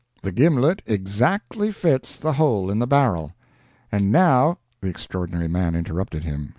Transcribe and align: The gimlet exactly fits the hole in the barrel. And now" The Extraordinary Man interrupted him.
The 0.23 0.31
gimlet 0.31 0.81
exactly 0.87 1.71
fits 1.71 2.17
the 2.17 2.33
hole 2.33 2.71
in 2.71 2.79
the 2.79 2.87
barrel. 2.87 3.33
And 3.91 4.11
now" 4.11 4.57
The 4.81 4.87
Extraordinary 4.89 5.47
Man 5.47 5.75
interrupted 5.75 6.23
him. 6.23 6.49